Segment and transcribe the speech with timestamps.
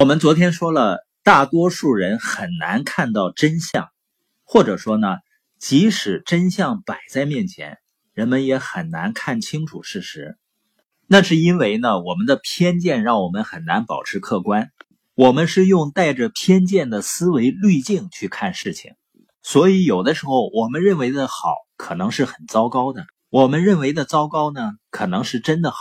[0.00, 3.90] 我们昨天说了，大多数人很难看到真相，
[4.44, 5.18] 或者说呢，
[5.58, 7.76] 即使真相摆在面前，
[8.14, 10.38] 人们也很难看清楚事实。
[11.06, 14.70] 那是因为呢，我们的偏见让我们很难保持客观。
[15.16, 18.94] 我们是用带着偏见的思维滤镜去看事情，
[19.42, 25.76] 所以有的时候我们认为的好，可能是很糟糕的；我们认为的糟糕呢，可能是真的好。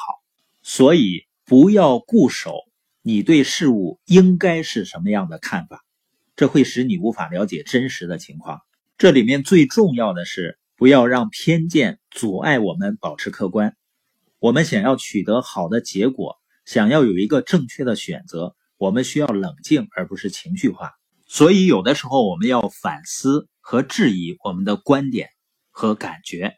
[0.61, 2.51] 所以不要固守。
[3.09, 5.83] 你对事物应该是什么样的看法？
[6.35, 8.61] 这会使你无法了解真实的情况。
[8.99, 13.75] 这里面最重要的是，不要让偏见阻碍我们保持客观。
[14.37, 20.91] 我们想要取得好的结果，想要有一个正确的选择，我们需要冷静，而不是情绪化。
[21.25, 25.29] 所以，有的时候我们要反思和质疑我们的观点
[25.71, 26.57] 和感觉。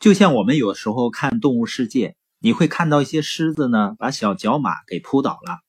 [0.00, 2.08] 就像我们有时候看《动物世界》，
[2.40, 5.60] 你会看到一些狮子呢，把小角马给扑倒了。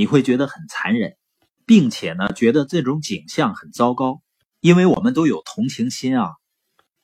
[0.00, 1.18] 你会觉得很残忍，
[1.66, 4.22] 并且呢，觉得这种景象很糟糕，
[4.60, 6.30] 因为我们都有同情心啊。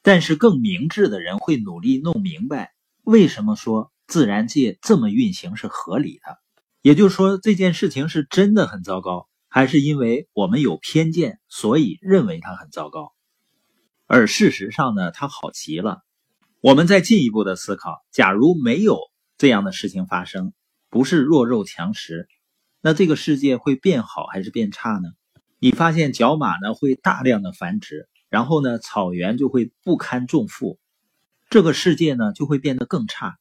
[0.01, 2.73] 但是更明智的人会努力弄明白，
[3.03, 6.39] 为什么说自然界这么运行是合理的。
[6.81, 13.13] 也就是说，这件事情是真的很糟糕，还是因为我们有偏见，所以认为它很糟糕？
[14.07, 15.99] 而事实上呢，它好极了。
[16.63, 18.99] 我们再进一步的思考，假如没有
[19.37, 20.55] 这样的事情发生，
[20.89, 22.27] 不是弱肉强食。
[22.87, 25.09] 那这个世界会变好还是变差呢？
[25.59, 30.79] 你发现角马呢会大量的繁殖，然后呢草原就会不堪重负，
[31.51, 33.39] 这个世界呢就会变得更差。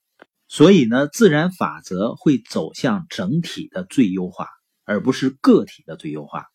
[0.47, 4.47] 所以呢，自然法则会走向整体的最优化，
[4.83, 6.47] 而不是个体的最优化。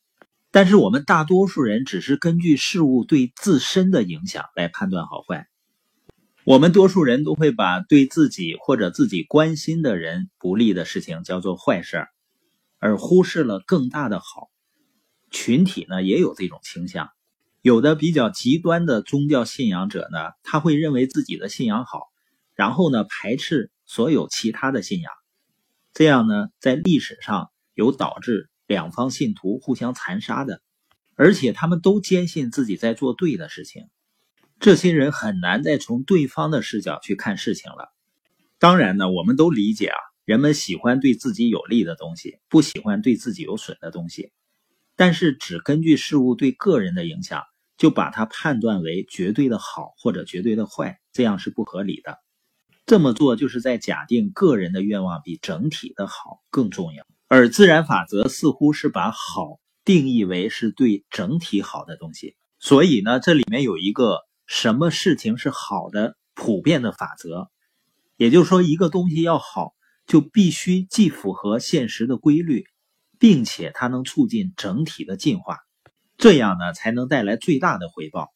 [0.51, 5.47] 但是我们大多数人只是根据事物对自身的影响来判断好坏，
[6.43, 12.09] 我们多数人都会把对自己或者自己关心的人不利的事情叫做坏事儿。
[12.81, 14.51] 而忽视了更大的好，
[15.31, 17.11] 群体呢也有这种倾向。
[17.63, 22.09] 有的比较极端的宗教信仰者呢，他会认为自己的信仰好，
[22.55, 25.13] 然后呢排斥所有其他的信仰。
[25.93, 30.63] 这样呢，在历史上有导致两方信徒互相残杀的，
[31.17, 33.89] 而且他们都坚信自己在做对的事情。
[34.59, 37.93] 这些人很难再从对方的视角去看事情了。
[38.59, 40.10] 当然呢，我们都理解啊。
[40.31, 44.31] 人们喜欢对自己有利的东西，不喜欢对自己有损的东西。
[44.95, 47.43] 但是，只根据事物对个人的影响，
[47.77, 52.19] 就把它判断为绝对的好或者绝对的坏，这样是不合理的。
[52.87, 57.05] 这么做就是在假定个人的愿望比整体的好更重要。
[57.27, 62.37] 而自然法则似乎是把好定义为是对整体好的东西。
[62.61, 67.51] 所以呢，这里面有一个什么事情是好的普遍的法则，
[68.17, 69.73] 也就是说，一个东西要好。
[70.11, 72.65] 就必须既符合现实的规律，
[73.21, 75.61] 并且它能促进整体的进化，
[76.19, 78.35] 这样呢才能带来最大的回报。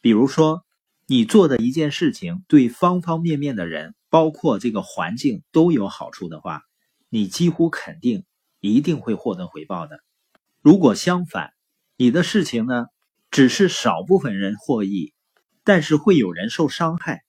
[0.00, 0.64] 比如说，
[1.06, 6.62] 你做的一件事情对方方面面的人，包括这个环境都有好处的话，
[7.08, 8.24] 你几乎肯定
[8.58, 10.00] 一定会获得回报的。
[10.60, 11.52] 如果相反，
[11.96, 12.86] 你的事情呢
[13.30, 15.14] 只是少部分人获益，
[15.62, 17.22] 但是会有人受伤害，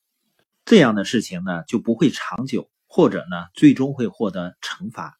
[0.66, 2.72] 这样的事情呢就不会长久。
[2.96, 5.18] 或者呢，最终会获得惩罚。